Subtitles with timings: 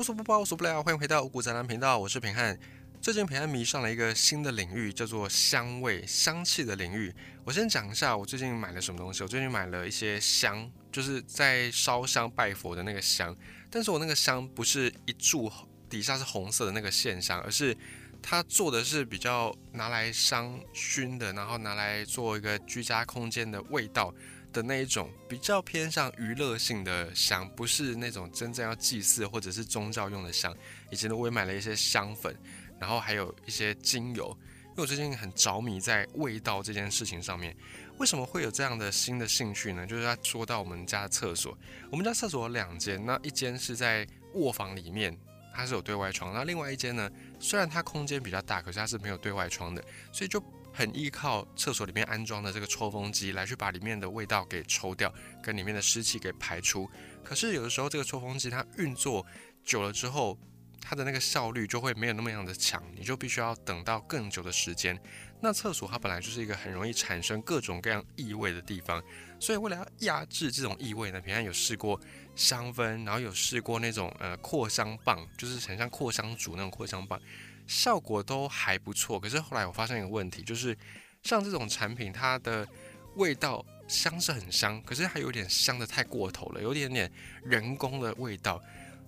[0.00, 0.82] 无所不包，无所不聊。
[0.82, 2.58] 欢迎回到五谷杂粮频道，我是平汉。
[3.02, 7.14] 最近平汉迷上了一个新的领域，叫做香味、香气的领域。
[7.44, 9.22] 我先讲一下我最近买了什么东西。
[9.22, 13.36] 我最近买了一些香，就是在烧香拜佛的那个香。
[13.68, 15.52] 但是我那个香不是一柱
[15.90, 17.76] 底下是红色的那个线香，而是
[18.22, 24.14] 它做的是比较拿来香薰的，然后拿来做一个居家空间的味道。
[24.52, 30.54] 的那一种比较偏向娱乐性的香，不是那种真正要祭祀或者是宗教用的香。
[30.90, 32.36] 以前呢，我也买了一些香粉，
[32.78, 34.36] 然后还有一些精油，
[34.70, 37.56] 因为我最近很着迷在味道这件事情上面。
[37.98, 39.86] 为什么会有这样的新的兴趣呢？
[39.86, 41.56] 就是要说到我们家的厕所，
[41.90, 45.16] 我们家厕所有两间，那一间是在卧房里面，
[45.54, 50.42] 它是有对外窗；那另外一间呢，虽然它空间比较大，可是它是没有对外窗的，所以就。
[50.80, 55.12] 很依靠厕所里面安装的这个抽风机来去把里面的味道给抽掉，
[55.42, 56.88] 跟里面的湿气给排出。
[57.22, 59.26] 可是有的时候这个抽风机它运作
[59.62, 60.38] 久了之后，
[60.80, 64.98] 它的那个效率就会没有那么样的强，你就必须要等到更久的时间。
[65.42, 69.04] 那厕所它本来就是一个很容易产生各种各样异味的地方，
[69.38, 72.00] 所以为了要压制这种异味呢，平安有试过
[72.34, 77.20] 香氛，然后有试过那种呃扩香棒，就是很像扩香竹那种扩香棒。
[77.70, 80.76] 效果都还不错，可是后来我发现一个问题，就是
[81.22, 82.66] 像这种产品，它的
[83.14, 87.08] 味道香是很香，可是还有点香的太过头了，有点点
[87.44, 88.60] 人工的味道。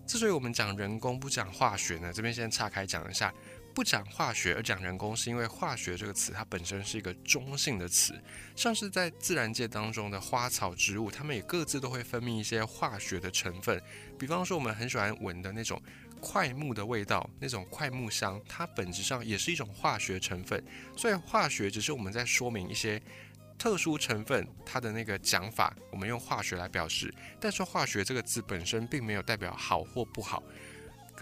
[0.06, 3.34] 之所以我们讲人工不讲化学呢，这边先岔开讲一下，
[3.74, 8.14] 不讲化学而讲人工，是因为化学这个词它本身是一个中性的词，
[8.54, 13.82] 像是在自然界当中的花草植物，它们也各自都会分泌一些化学的成分，
[14.16, 15.82] 比方说我们很喜欢闻的那种。
[16.22, 20.64] 快木的味道，那种快木香，它本质上也是一种化学成分。
[20.96, 23.02] 所以化学只是我们在说明一些
[23.58, 27.12] 特殊成分，它的那个讲法，我们用化学来表示。
[27.40, 30.40] 但是化学这个字本身并没有代表好或不好。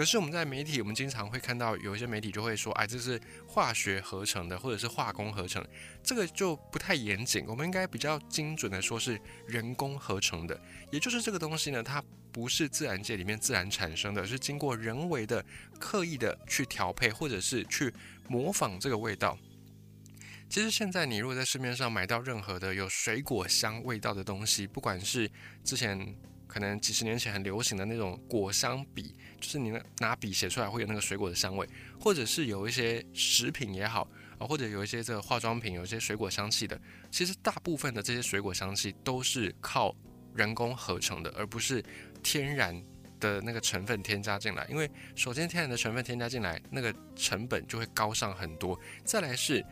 [0.01, 5.63] 可是我们在媒体，我们经常会看到有一些媒体就会说，哎，这是化学合成的，或者是化工合成，
[6.03, 7.45] 这个就不太严谨。
[7.47, 10.59] 我们应该比较精准的说是人工合成的，
[10.91, 12.03] 也就是这个东西呢，它
[12.33, 15.45] 不是自然界里面自然产生的，是经过人为的
[15.79, 17.93] 刻意的去调配，或者是去
[18.27, 19.37] 模仿这个味道。
[20.49, 25.31] 其实现在你如果在市面上买到任何的有水果香味道的东西，不管是
[25.63, 26.17] 之前。
[26.51, 31.65] 可能几十年前很流行的那种果香笔，就是你拿笔写出来会有那个水果的香味，
[32.01, 36.77] 或者是有一些食品也好啊，或者有一些这个化妆品有一些水果香气的，
[37.09, 39.95] 其实大部分的这些水果香气都是靠
[40.35, 41.81] 人工合成的，而不是
[42.21, 42.75] 天然
[43.21, 44.67] 的那个成分添加进来。
[44.69, 48.77] 因为首先天然的成分添加进来，那个成本就会高上很多。
[49.05, 49.65] 再来是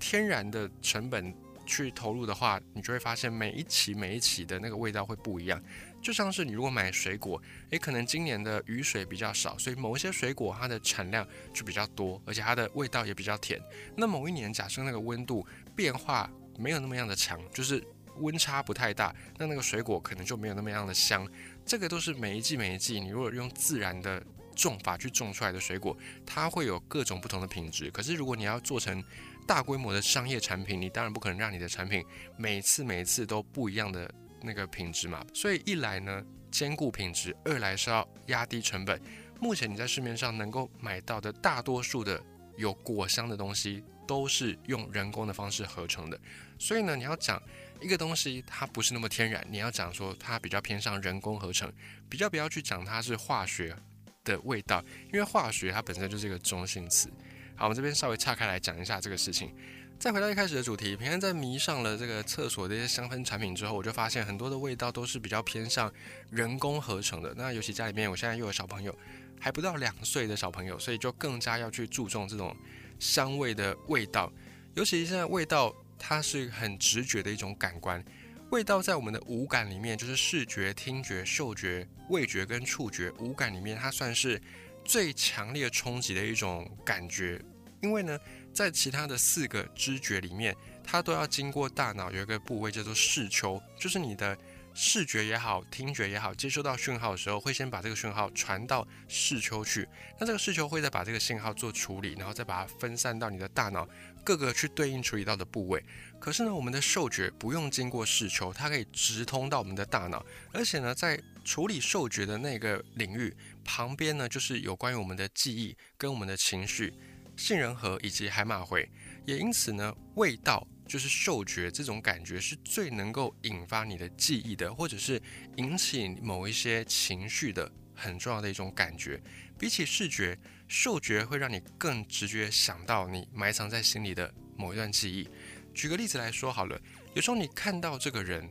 [0.00, 1.34] 天然的成本
[1.66, 5.62] 去投入的话，你就会发现每一期每一期的那个味道会不一样。
[6.02, 7.40] 就像是你如果买水果，
[7.70, 13.60] 诶，可能今年的雨水比较少，所以某一些水果它的产量就比较多，而且它的味道也比较甜。
[13.96, 15.46] 那某一年假设那个温度
[15.76, 17.82] 变化没有那么样的强，就是
[18.16, 21.26] 温差不太大，那那个水果可能就没有那么样的香。
[21.64, 24.20] 这个都是每一季每一季，你如果用自然的
[24.56, 25.96] 种法去种出来的水果，
[26.26, 27.88] 它会有各种不同的品质。
[27.92, 29.02] 可是如果你要做成
[29.46, 32.04] 大规模的商业产品，你当然不可能让你的产品
[32.36, 34.12] 每次每一次都不一样的。
[34.44, 39.00] 那个品质嘛，所以一来呢兼顾品质，二来是要压低成本。
[39.40, 42.22] 目前你在市面上能够买到的大多数的
[42.56, 46.20] 有果香的东西，都是用人工的方式合成的。
[46.58, 47.42] 所以呢，你要讲
[47.80, 51.72] 一个东西它不是那么天然，你要讲说它比较偏向人工合成，
[52.08, 53.74] 比较不要去讲它是化学
[54.22, 57.10] 的味道，因为化学它本身就是一个中性词。
[57.56, 59.54] 好，我们这边稍微岔开来讲一下这个事情。
[60.02, 65.88] 再回到一开始的主题，平安在迷上了这个厕所的一些香氛产品之后，我就发现很多的味道都是比较偏向
[66.28, 67.32] 人工合成的。
[67.36, 68.92] 那尤其家里面，我现在又有小朋友，
[69.38, 72.52] 还不到两岁的小朋友，所以就更加要去注重这种
[72.98, 74.28] 香味的味道。
[74.74, 78.04] 尤其现在味道，它是很直觉的一种感官。
[78.50, 84.42] 味道在我们的五感里面，就是视觉、听觉、嗅觉、味觉跟触觉五感里面，它算是
[84.84, 87.40] 最强烈冲击的一种感觉。
[87.82, 88.16] 因为呢，
[88.52, 90.54] 在其他的四个知觉里面，
[90.84, 94.36] 它都要经过大脑有一个部位叫做视丘，就是你的
[94.74, 99.88] 视觉也好，听觉也好，接收到讯号的时候，会先把这个讯号传到视丘去。
[100.18, 103.88] 那这个视丘会再把这个信号做处理，然后再把它分散到你的大脑
[104.24, 105.82] 各个去对应处理到的部位。
[106.18, 113.34] 可是呢，我们的嗅觉不用经过视丘，它可以直通到我们的大脑，而且呢，在处理嗅觉的那个领域
[113.64, 116.92] 旁边呢，就是有关于我们的记忆跟我们的情绪。
[117.36, 118.88] 杏仁核以及海马回，
[119.24, 125.20] 也因此呢，味道就是嗅觉这种感觉是最能够引发你的记忆的，或者是
[125.56, 129.20] 引起某一些情绪的很重要的一种感觉。
[129.58, 130.38] 比起视觉，
[130.68, 135.28] 嗅觉会让你更直觉想到你埋藏在心里的某一段记忆。
[135.74, 136.80] 举个例子来说好了，
[137.14, 138.48] 有时候你看到这个人，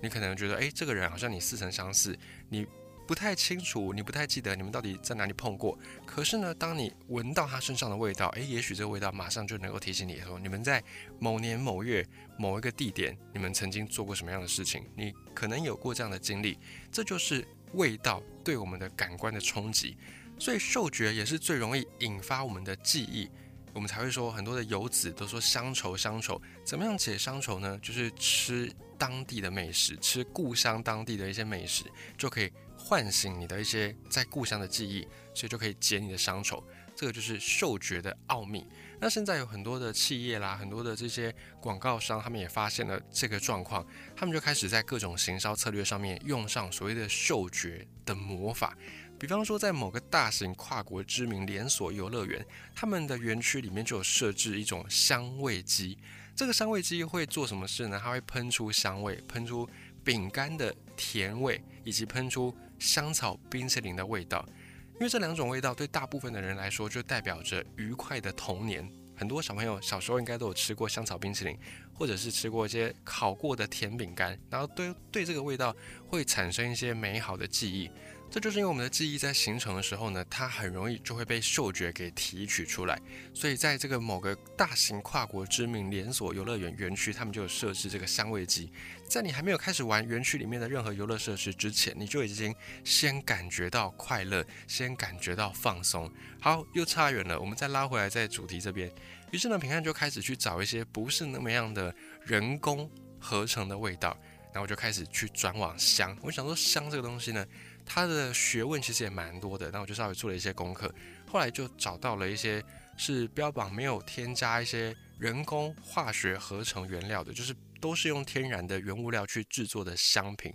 [0.00, 2.18] 你可能觉得，诶，这个人好像你似曾相识，
[2.48, 2.66] 你。
[3.06, 5.78] 不太清楚，你不太记得你们到底在哪里碰过。
[6.06, 10.82] 可是呢，当你闻到他身上的味道，诶，也许这个味道马上就能够提醒你说，你们在
[11.18, 12.06] 某年某月
[12.38, 14.84] 某一个地点，你们曾经做过什么样的事情。
[14.96, 16.58] 你可能有过这样的经历，
[16.90, 19.96] 这就是味道对我们的感官的冲击。
[20.38, 23.28] 所以嗅觉也是最容易引发我们的记忆。
[23.72, 27.78] 我们才会说很多的游子都说乡愁乡愁，怎么样解乡愁呢？
[27.82, 31.84] 就是吃当地的美食，吃故乡当地的一些美食，
[32.16, 32.52] 就可以。
[32.84, 36.62] 唤醒你的一些在故乡的记忆，所以就可以解你的乡愁。
[36.94, 38.64] 这个就是嗅觉的奥秘。
[39.00, 43.84] 那现在有很多的企业啦，很多的这些广告商，他们也发现了这个状况，
[44.14, 48.76] 他们就开始在各种行销策略上面用上所谓的嗅觉的魔法。
[49.18, 55.96] 比方说，在某个大型跨国知名连锁游乐园，他们的园区里面就有设置一种香味机。
[56.36, 57.98] 这个香味机会做什么事呢？
[58.00, 59.68] 它会喷出香味，喷出
[60.04, 62.54] 饼干的甜味，以及喷出。
[62.78, 64.46] 香草冰淇淋的味道，
[64.94, 68.88] 因为这两种味道对大部分的人来说就代表着愉快的童年。
[69.16, 71.56] 很多小朋友小时候应该都有吃过香草冰淇淋，
[71.92, 75.74] 或者是吃过一些烤过的甜饼干，然后对对这个味道
[76.08, 77.88] 会产生一些美好的记忆。
[78.34, 83.00] 这就是因为我们的记忆在形成的时候呢，它很容易就会被嗅觉给提取出来。
[83.32, 88.72] 所以在这个某个大型跨国知名连锁游乐园园区，他们就有设置这个香味机。
[89.08, 92.52] 在你还没有开始玩园区里面的任何游乐设施之前，你就已经
[92.82, 96.12] 先感觉到快乐，先感觉到放松。
[96.40, 98.90] 好，又差远了，我们再拉回来在主题这边。
[99.30, 101.94] 于是呢，平汉就开始去找一些不是那么样的
[102.24, 102.90] 人工
[103.20, 104.18] 合成的味道，
[104.54, 106.16] 然后我就开始去转往香。
[106.22, 107.44] 我想说，香这个东西呢。
[107.86, 110.90] 它的学问其实也蛮多的，那我就稍微做了一些功课，
[111.30, 112.64] 后来就找到了一些
[112.96, 120.50] 是标榜没有添加一些人工化学合成原料的，就是都是用天然的原物料去制作的香品。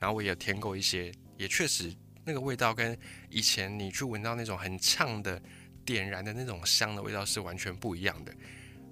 [0.00, 1.94] 然后我也有添购一些，也确实
[2.24, 2.98] 那个味道跟
[3.30, 5.40] 以前你去闻到那种很呛的
[5.84, 8.34] 点燃的那种香的味道是完全不一样的。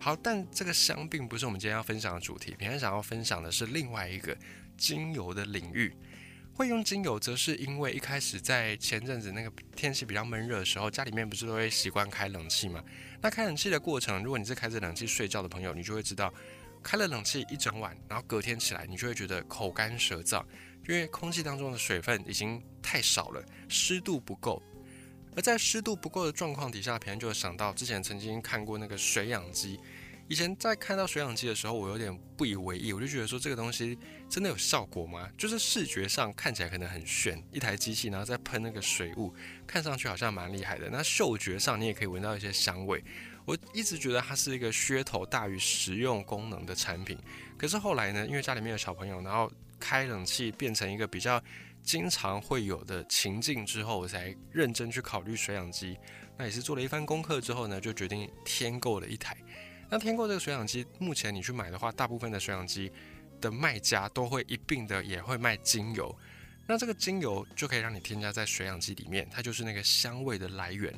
[0.02, 4.34] 好，但这个香并不是我们今天要分享的主题，平常想要分享的是另外一个
[4.78, 5.94] 精油的领域。
[6.54, 12.82] 会用精油，则是因为一开始在前阵子那个天气比较闷热的时候，家里面不是都会习惯开冷气吗？
[13.20, 16.32] 那开冷气的过程，如果你是开着冷气睡觉的朋友，你就会知道，
[16.82, 20.42] 开了冷气一整晚，然后隔天起来，你就会觉得口干舌燥，
[20.88, 24.62] 因为空气当中的水分已经太少了，湿度不够。
[25.36, 29.78] 而在湿度不够的状况底下，平安就想到之前曾经看过那个水养机。
[30.28, 33.98] 以前在看到水氧机的时候，我有点不以为意，我就觉得说这个东西
[34.28, 35.28] 真的有效果吗？
[35.36, 39.34] 就是视觉上看起来可能很炫，一台机器然后再喷那个水雾，
[39.66, 40.88] 看上去好像蛮厉害的。
[40.88, 43.02] 那嗅觉上你也可以闻到一些香味，
[43.44, 47.18] 我一直觉得它是一个噱头大于实用功能的产品。
[47.58, 49.50] 可是后来呢，因为家里面有小朋友，然后
[49.80, 51.42] 开冷气变成一个比较
[51.82, 55.98] 经常会有的情境之后，我才认真去考虑水氧机。
[56.38, 59.36] 那也是做了一番功课之后呢，就决定添购了一台。
[59.90, 62.90] 那添购这个水养机，目前你去买的话，大部分的水养机
[63.40, 66.16] 的卖家都会一并的也会卖精油。
[66.66, 70.94] 那这个精油就可以让你添加在水养机里面，它就是那个香味的来源。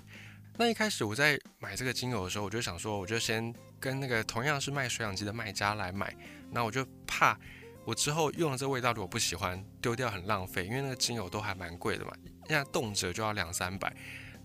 [0.58, 6.14] 那一开始我在买这个精油的时候，我就想说，我就先跟那个同样是卖水养机的卖家来买。
[6.50, 7.38] 那我就怕
[7.84, 12.12] 我之后用了这味道如果不喜欢，丢掉很浪费，因为那个精油都还蛮贵的嘛，
[12.46, 13.94] 现在动辄就要两三百。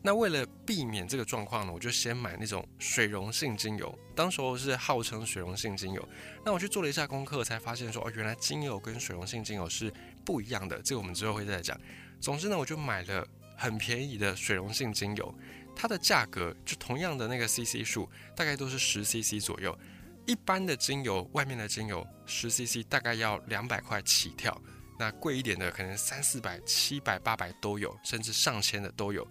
[0.01, 3.97] 那为了避免这个状况呢，我就先买那种水溶性精油。
[4.15, 6.09] 当时候是号称水溶性精油，
[6.45, 9.91] 那我去做了一下功课，才发现说哦，原来精油跟水溶性精油是
[10.23, 10.81] 不一样的。
[10.81, 11.77] 这个我们之后会再讲。
[12.21, 15.33] 总之呢，我就买了很便宜的水溶性精油，
[15.75, 19.77] 它的价格就同样的那个 CC 数，大概都是十 CC 左右。
[20.27, 24.61] 一般的精油，外面的精油十 CC 大概要两百块起跳，
[24.99, 29.25] 那贵一点的可能三四百、七百、八百都有，甚至上千的都有。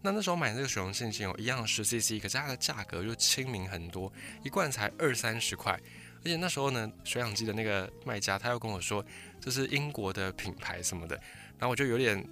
[0.00, 4.12] 那那时候买这个水溶性精油一样十 CC，可是它的价格就亲民很多，
[4.44, 5.72] 一罐才二三十块。
[6.24, 9.04] 而且那时候呢，水养机的那个卖家他又跟我说
[9.40, 11.16] 这是英国的品牌什么的，
[11.58, 12.24] 然后我就有点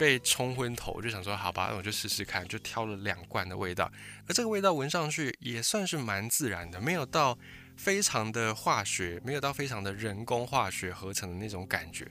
[0.00, 3.92] 被冲昏头，我就想说好吧，那我就试试看，就挑了两罐的味道。
[4.26, 7.38] 而这个味道闻上去也算是蛮自然的，没有到
[7.76, 12.10] 非常的化学，没有到非常的人工化学合成的那种感觉。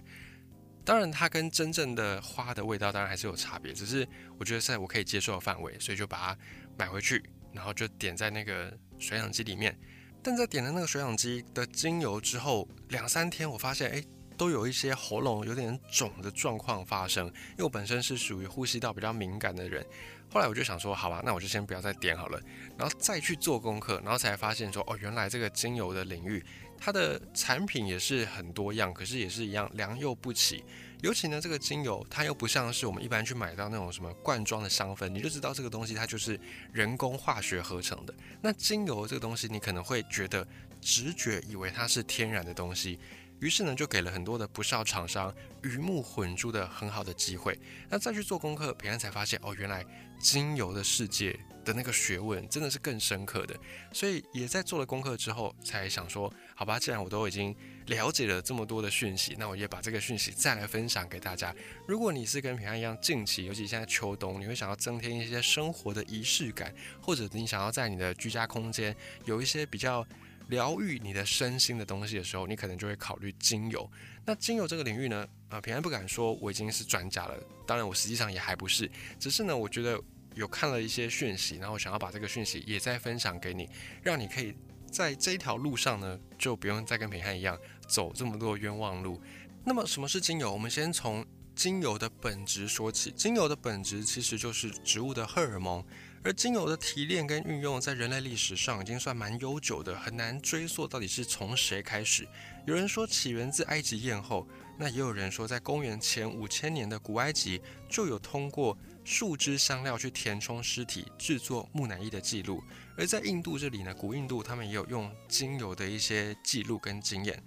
[0.86, 6.38] 当然，它跟真正的花的味道当然还是有差别，只是我觉得在我可以接受的范围，所以就把它
[6.78, 9.76] 买回去，然后就点在那个水养机里面。
[10.22, 14.04] 但在点了那个水养机的精油之后，两三天我发现，哎，
[14.40, 17.28] 都有一些喉咙有点肿的状况发生。
[17.28, 19.86] 因为我本身是属于呼吸道比较敏感的人，
[20.32, 22.42] 后来我就想说，好吧，那我就先不要再点好了，
[22.78, 26.44] 然后再去做功课，然后才发现说，哦，原来这个精油的领域，
[26.78, 30.64] 它的产品也是很多样，可是也是一样良莠不齐。
[31.02, 36.40] 尤其呢，这个精油它又不像是我们一般去买到那种什么罐装的香氛，你就知道这个东西它就是
[36.74, 38.14] 人工化学合成的。
[38.42, 40.46] 那精油这个东西，你可能会觉得
[40.82, 43.00] 直觉以为它是天然的东西，
[43.40, 47.60] 于是呢就给了很多的不少厂商鱼目混珠的很好的机会。
[47.90, 49.86] 那再去做功课，平安才发现哦，原来
[50.20, 51.40] 精油的世界。
[51.66, 53.56] 的那个学问真的是更深刻的，
[53.92, 57.56] 所以也在做了功课之后，才想说，好吧，既然我都已经
[57.88, 61.54] 了解了这么多的讯息，那我也把这个讯息再来分享给大家。
[61.86, 70.04] 如果你是跟平安一样近期，尤其现在秋冬，你会想要增添一些生活的仪式感，或者你想要在你的居家空间有一些比较
[70.50, 73.90] 疗愈你的身心的东西的时候，你可能就会考虑精油。
[74.26, 80.00] 那精油这个领域呢，啊，平安不敢说我已经是专家了，当然我实际上也还不是，只是呢，我觉得。
[80.36, 83.68] 有看了一些讯息，然后想要把这个讯息也再分享给你，
[84.02, 84.54] 让你可以
[84.90, 89.20] 在这一条路上呢，就不用再跟平汉一样走这么多冤枉路。
[89.66, 90.50] 那么什么是精油？
[90.54, 91.26] 我们先从
[91.56, 93.12] 精油的本质说起。
[93.12, 95.84] 精油的本质其实就是植物的荷尔蒙，
[96.24, 102.28] 而精油的提炼跟运用在人类历史上已经算蛮悠久的，很难追溯到底是从谁开始。
[102.66, 104.48] 有人说起源自埃及艳后，
[104.78, 108.78] 那也有人说在公元前五千年的古埃及就有通过。
[109.06, 112.64] 树枝香料去填充尸体，制作木乃伊的记录。
[112.96, 117.42] 而在印度这里呢，古印度他们也有用精油的一些记录跟经验。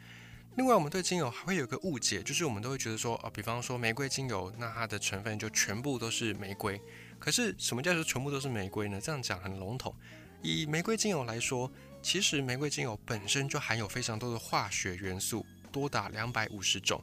[0.56, 6.80] 另外，我们对精油还会有个误解，就是我们都会觉得说，啊，比方说玫瑰精油，那它的成分就全部都是玫瑰。
[7.22, 9.00] 可是什么叫做全部都是玫瑰呢？
[9.00, 9.94] 这样讲很笼统。
[10.42, 11.70] 以玫瑰精油来说，
[12.02, 17.00] 其实玫瑰精油本身就含有非常多的化学元素，多达两百五十种。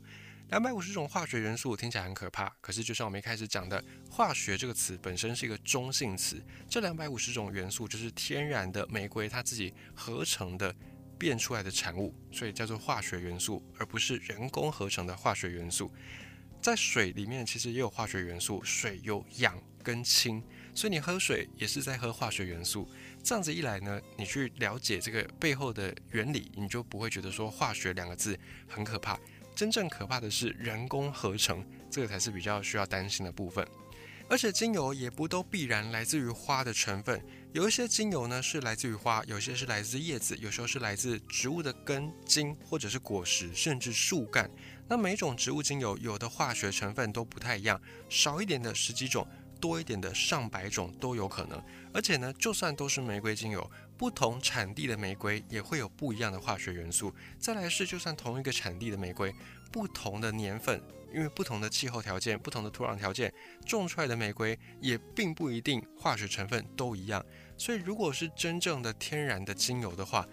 [0.50, 6.44] 两百五十种化学元素听起来很可怕，可是就像我们一开始讲的，化学这个词本身是一个中性词。
[6.70, 10.76] 这两百五十种元素就是天然的玫瑰它自己合成的
[11.18, 15.90] 变出来的产物，所以叫做化学元素，而不是人工合成的化学元素。
[16.62, 20.44] 在水里面其实也有化学元素，水有氧跟氢，
[20.74, 22.88] 所以你喝水也是在喝化学元素。
[23.24, 29.20] 这样子一来呢，你去了解这个背后的原理，你就不会觉得说化学两个字很可怕。
[29.56, 33.68] 真正可怕的是人工合成，这个才是比较需要担心的部分。
[34.30, 37.20] 而且精油也不都必然来自于花的成分，
[37.52, 44.48] 有一些精油呢是来自于花，有些是来自叶子，有时候是来自植物的根茎或者是果实，甚至树干。
[44.88, 49.28] 那每种植物精油有的化学成分都不太一样，少一点的十几种，
[49.60, 51.62] 多一点的上百种都有可能。
[51.94, 53.70] 而且呢，就算都是玫瑰精油。
[53.98, 57.14] 不同产地的玫瑰也会有不一样的化学元素。
[57.38, 59.34] 再来是，就算同一个产地的玫瑰，
[59.74, 60.82] 不同的年份，
[61.14, 63.34] 因为不同的气候条件、不同的土壤条件，
[63.66, 67.22] 种出来的玫瑰也并不一定化学成分都一样。
[67.58, 70.26] 所以，如果是真正的天然的精油的话，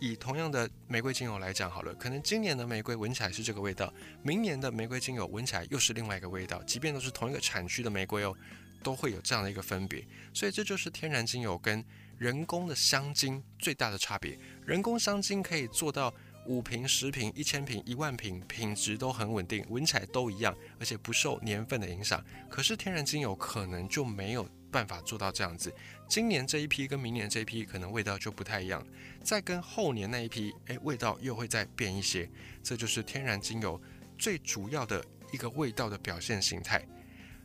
[0.00, 3.92] 以同样的玫瑰精油来讲好了，可能今年的玫瑰闻起来是这个味道，
[4.22, 6.62] 明年的玫瑰精油闻起来又是另外一个味道。
[6.64, 8.34] 即便都是同一个产区的玫瑰哦，
[8.82, 10.04] 都会有这样的一个分别。
[10.34, 11.84] 所以，这就是天然精油跟。
[12.20, 16.12] 人工的香精最大的差别，人工香精可以做到
[16.44, 22.22] 五瓶、十瓶、一千瓶、一万瓶，品质都很稳定，闻起来都一样，而且不受年份的影响。
[22.50, 25.72] 可是天然精油可能就没有办法做到这样子。
[26.08, 28.84] 今年这一批跟明年这一批可能味道就不太一样，
[29.22, 32.28] 再跟后年那一批，诶，味道又会再变一些。
[32.62, 33.80] 这就是天然精油
[34.18, 36.84] 最主要的一个味道的表现形态。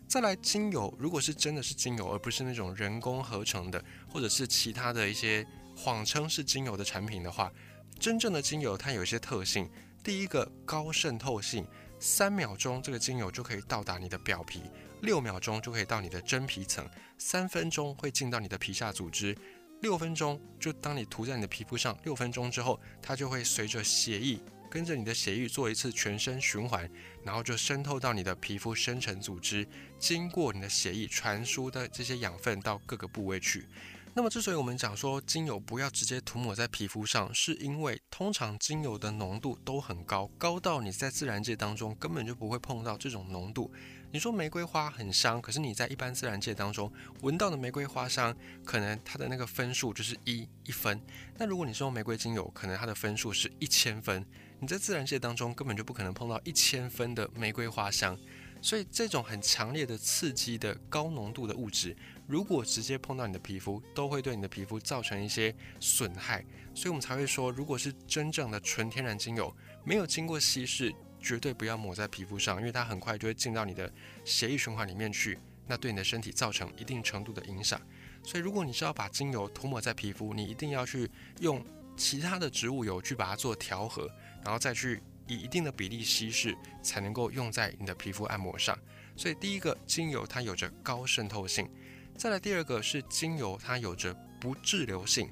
[0.08, 7.51] 再来，精油如果是真的是精油，而不是那种人工合成的，或者是其他的一些谎称是精油的产品的话，
[8.00, 9.70] 真正的精油它有一些特性。
[10.03, 11.65] 第一个，高渗透性，
[12.00, 14.62] 三秒钟这个精油就可以到达你的表皮，
[15.05, 16.85] 六秒钟就可以到你的真皮层，
[17.17, 19.38] 三分钟会进到你的皮下组织，
[19.81, 24.39] 六分钟就当你涂在你的皮肤上，六分钟之后，它就会随着血液。
[24.67, 26.89] 跟着你的血液做一次全身循环，
[27.24, 29.65] 然后就渗透到你的皮肤深层组织，
[29.97, 33.65] 经过你的血液传输的这些养分到各个部位去。
[34.13, 43.71] 那么，之所以我们讲说精油不要直接涂抹在皮肤上，是因为通常精油的浓度都很高，高到你在自然界当中根本就不会碰到这种浓度。
[44.12, 51.01] 你说玫瑰花很香，可是你在一般自然界当中闻到的玫瑰花香，可能它的那个分数就是一一分。
[51.38, 54.25] 那如果你是用玫瑰精油，可能它的分数是一千分。
[54.59, 58.17] 你在自然界当中根本就不可能碰到一千分的玫瑰花香，
[58.62, 61.95] 所以这种很强烈的刺激的高浓度的物质，
[62.25, 66.43] 如果直接碰到你的皮肤，都会对你的皮肤造成一些损害。
[66.74, 70.93] 所以我们才会说，如果是真正的纯天然精油，没有经过稀释，
[71.25, 73.91] 绝对不要抹在皮肤上，因为它很快就会进到你的
[74.24, 77.82] 血液循环里面去，那对你的身体造成一定程度的影响。
[78.24, 81.65] 所以，如果你是要把精油涂抹在皮肤，你一定要去用
[81.98, 84.08] 其他的植物油去把它做调和，
[84.44, 88.77] 然后再去以一定的比例稀释，才能够用在你的皮肤按摩上。
[89.15, 91.67] 所以，第一个精油它有着高渗透性，
[92.15, 95.27] 再来第二个是精油它有着不滞留性。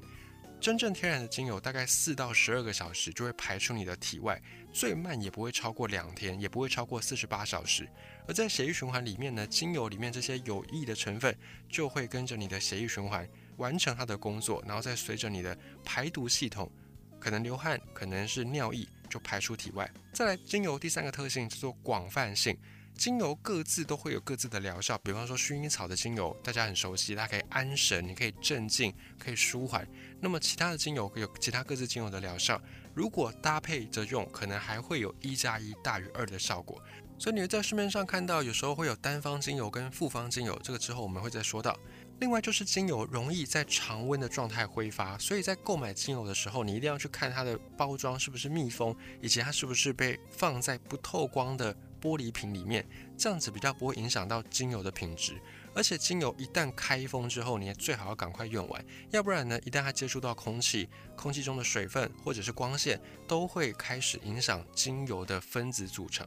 [0.64, 4.40] 真正天然的精油大概四到十二个小时就会排出你的体外，
[4.72, 7.86] 最慢也不会超过两天，也不会超过四十八小时。
[8.26, 11.36] 而在血液循环里面呢，精油里面这些有益的成分
[11.68, 13.28] 就会跟着你的血液循环
[13.58, 15.54] 完成它的工作，然后再随着你的
[15.84, 16.72] 排毒系统，
[17.20, 19.86] 可能流汗，可能是尿液，就排出体外。
[20.14, 22.56] 再来，精油第三个特性叫做广泛性。
[22.96, 29.86] 精油各自都会有各自的疗效，比方说薰衣草的精油，大家很熟悉，它可以安神，你可以镇静，可以舒缓。
[30.20, 32.60] 那么其他的精油有其他各自精油的疗效，
[32.94, 36.80] 如果搭配着用，可能还会有一加一大于二的效果。
[37.18, 41.76] 所以你会在市面上看到，有时候会有单方精油跟复方精油，这个之后我们会再说到。
[42.20, 51.74] 另外就是精油容易在常温的状态挥发，所以在购买精油的时候，你一定要去看它的包装是不是密封，以及它是不是被放在不透光的。
[52.04, 55.40] 玻璃瓶里面，这样子比较不会影响到精油的品质。
[55.74, 66.26] 而且精油一旦开封之后，你也最好要赶快用完，要不然呢，一旦它接触到空气，空气中的水分或者是光线，都会开始影响精油的分子组成。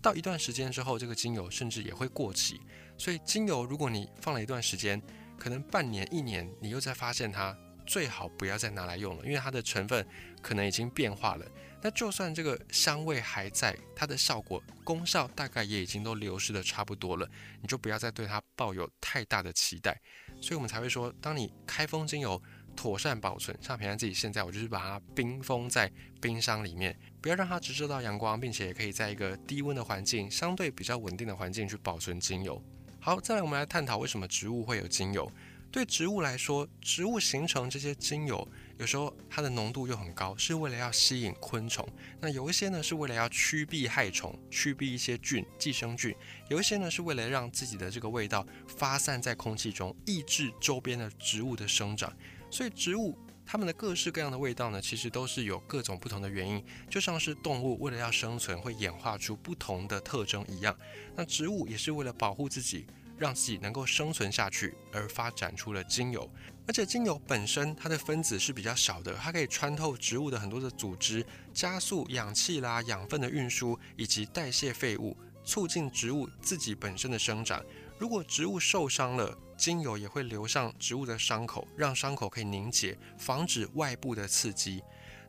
[0.00, 2.60] 到一段时间之后，这个精油甚至也会过期。
[2.96, 5.00] 所以精油如果你放了一段时间，
[5.38, 7.56] 可能半年、一年，你又再发现它，
[7.86, 10.04] 最好不要再拿来用了，因为它的成分
[10.42, 11.46] 可能已经变化了。
[11.80, 17.28] 那就算这个香味还在，它的效果功效大概也已经都流失的差不多了，
[17.62, 20.00] 你就不要再对它抱有太大的期待。
[20.40, 22.40] 所以我们才会说，当你开封精油
[22.76, 32.60] 妥善保存，像平安自己现在，我就是把它冰封在冰箱里面，不要让它直射到阳光，并且也可以在一个低温的环境，相对比较稳定的环境去保存精油。
[33.00, 35.30] 好，再来我们来探讨为什么植物会有精油。
[35.70, 38.46] 对植物来说，植物形成这些精油。
[38.78, 41.84] 有时候它的浓度又很高，是为了要吸引昆虫；
[42.20, 46.12] 那有一些呢，是为了要驱避害虫、驱避一些菌、寄生菌；
[46.48, 52.12] 有一些呢，是为了让自己的这个味道发散在空气中，抑制周边的植物的生长。
[52.50, 60.78] 所以植物它们的各式各样的味道呢，其实都是有各种不同的原因，就像是动物为了要生存会演化出不同的特征一样，
[61.16, 62.86] 那植物也是为了保护自己。
[63.18, 66.30] 让自己能够生存下去而发展出了精油，
[66.66, 77.62] 而且精油本身它的分子是比较小的，它可以穿透植物的很多的组织，加速氧气啦、养分的运输以及代谢废物，促进植物自己本身的生长。
[77.98, 84.80] 如果植物受伤了，精油也会流上植物的伤口，让伤口可以凝结，防止外部的刺激。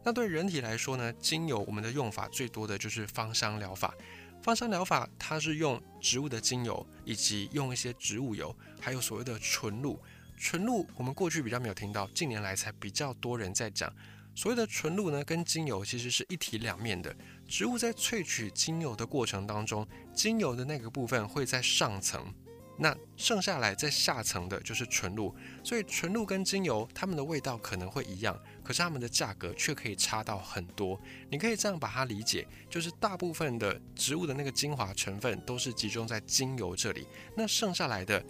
[0.04, 3.94] 那对人体来说呢，精油我们的用法最多的就是芳香疗法。
[4.50, 10.00] 芳香疗法，它是用植物的精油，以及用一些植物油，还有所谓的纯露。
[10.40, 13.94] 纯露我们过去比较没有听到，近年来才比较多人在讲。
[14.34, 17.16] 所谓的纯露呢，跟精油其实是一体两面的。
[17.48, 22.34] 植物在萃取精油的过程当中，精油的那个部分会在上层。
[22.76, 28.36] 那剩下来在下层的就是纯露，所以纯露跟精油它们的味道可能会一样，
[28.70, 31.02] 可是它们的价格却可以差到很多。
[31.28, 38.24] 你可以这样把它理解，就是大部分的植物的那个精华成分都是集中在精油这里，那剩下来的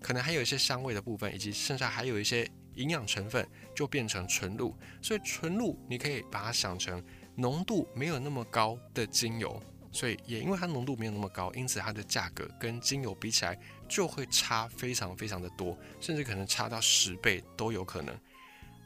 [0.00, 4.74] 可能还有一些香味的部分，以及剩下还有一些营养成分就变成纯露。
[5.02, 9.62] 所以纯露你可以把它想成浓度没有那么高的精油。
[9.94, 18.18] 所以也因为它浓度没有那么高，因此它的价格跟精油比起来就会差非常非常的多，甚至可能差到十倍都有可能。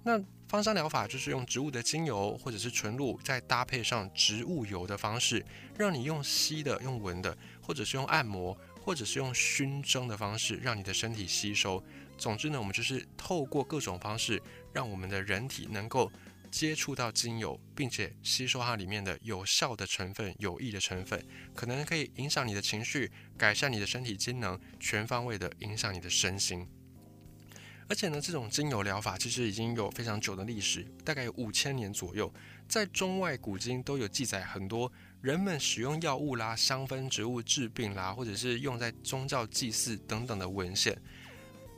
[0.06, 5.44] 那芳香疗法就是用植物的精油或者是纯露，再搭配上植物油的方式，
[5.76, 11.82] 让你用吸的、用闻的，或者是用按摩，或者是用熏蒸的方式，让你的身体吸收。
[12.16, 14.40] 总之呢，我们就是透过各种方式，
[14.72, 16.08] 让我们的人体能够。
[16.48, 21.22] 接触到精油，并且吸收它里面的有效的成分、有益的成分，
[21.54, 26.66] 可能可以影响你的情绪，改善你的身体机能，全方位的影响你的身心。
[27.88, 32.32] 而且呢，这种精油疗法其实已经有非常久的历史，大概有五千年左右，
[32.68, 41.00] 在中外古今都有记载很多人们使用药物啦、香氛植物治病啦，或者是用在宗教祭祀等等的文献。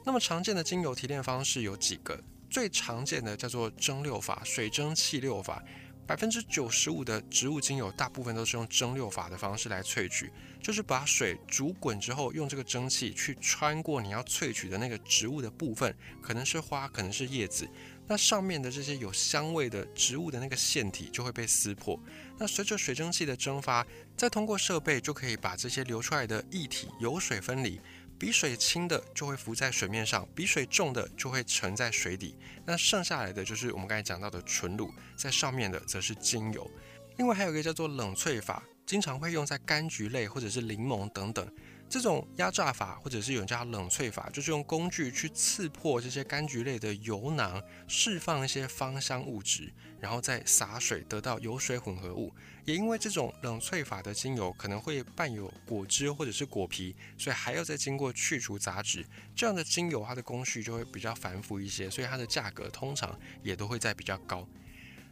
[0.04, 2.18] 那么常见的精油提炼方式有几个？
[2.48, 5.62] 最常见的叫做蒸馏法，水蒸气馏法，
[6.08, 17.68] 百分之九十五的植物精油大部分都是用蒸馏法的方式来萃取，就是把水煮滚之后，用这个蒸汽去穿过你要萃取的那个植物的部分，可能是花，可能是叶子，
[18.06, 22.00] 那上面的这些有香味的植物的那个腺体就会被撕破。
[22.38, 27.78] 那随着水蒸气的蒸发，再通过设备就可以把这些流出来的液体油水分离。
[28.18, 32.34] 比水轻的就会浮在水面上，比水重的就会沉在水底。
[32.66, 36.68] 那剩下来的就是我们刚才讲到的纯露，在上面的则是精油。
[37.16, 41.48] 另外还有一个叫做冷萃法，经常会用在柑橘类或者是柠檬等等。
[41.88, 52.32] 这种压榨法，或者是有人叫冷萃法，就是用工具去刺破这些柑橘类的油囊，释放一些芳香物质，然后再洒水，得到油水混合物。
[52.66, 59.06] 也因为这种冷萃法的精油可能会伴有果汁或者是果皮，所以还要再经过去除杂质。
[59.34, 64.46] 这样的精油它的工序就会比较繁复一些，所以它的价格通常也都会在比较高。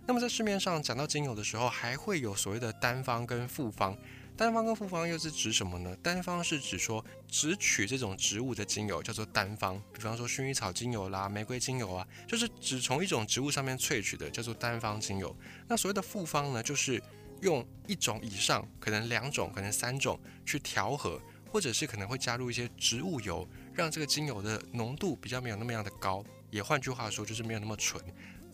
[0.06, 3.96] 那么在市面上讲到精油的时候，还会有所谓的单方跟复方。
[4.36, 5.96] 单方跟复方又是指什么呢？
[6.02, 15.34] 单方是指说只取这种植物的精油叫做单方，比方说薰衣草精油啦、玫瑰精油啊，就是只从一种植物上面萃取的叫做单方精油。
[15.66, 17.02] 那所谓的复方呢，就是
[17.40, 21.18] 用一种以上，可能两种，可能三种去调和，
[21.50, 28.04] 或者是可能会加入一些植物油，让这个精油的浓度比较没有那么样的高，也换句话说就是没有那么纯。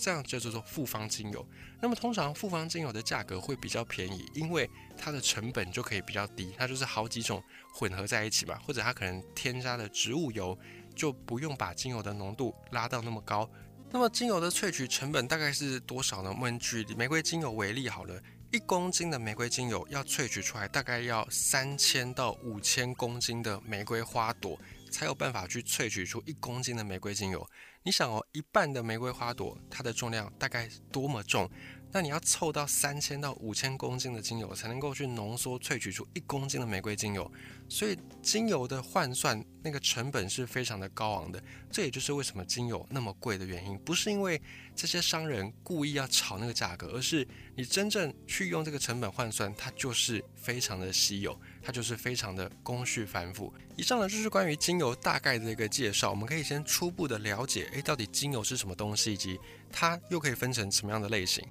[0.02, 1.46] 这样就叫做复方精油。
[1.80, 7.40] 那么通常复方精油的价格会比较便宜，因为它的成本就可以比较低，它就是好几种
[7.72, 10.58] 混合在一起嘛，或者它可能添加的植物油
[10.96, 13.48] 就不用把精油的浓度拉到那么高。
[13.92, 16.30] 那么精油的萃取成本大概是多少呢？
[16.30, 24.58] 我们举玫瑰精油为例好了，一公斤的玫瑰精油要萃取出来大概要三千到五千公斤的玫瑰花朵。
[24.92, 27.44] 才有办法去萃取出一公斤的玫瑰精油。
[27.82, 31.50] 你想哦，一半的玫瑰花朵，它的重量大概多么重？
[31.94, 37.30] 那你要凑到三千到五千公斤的精油，才能够去浓缩萃取出一公斤的玫瑰精油。
[37.68, 41.42] 所以精油的换算那个成本是非常的高昂的。
[41.70, 44.40] 这也就是为什么精油那么贵的原因，不是因为
[44.74, 47.26] 这些商人故意要炒那个价格，而是
[47.56, 53.52] 你真正去用这个成本换算，它就是非常的稀有，它就是非常的工序繁复。
[53.76, 59.38] 以上呢就是关于精油大概的一个介绍，我们可以先初步的了解，诶，到底精油是什么东西，以及
[59.70, 61.44] 它又可以分成什么样的类型。